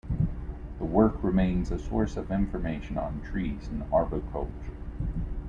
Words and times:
The 0.79 0.85
work 0.85 1.23
remains 1.23 1.69
a 1.69 1.77
source 1.77 2.17
of 2.17 2.31
information 2.31 2.97
on 2.97 3.21
trees 3.21 3.67
and 3.67 3.83
arboriculture. 3.93 4.73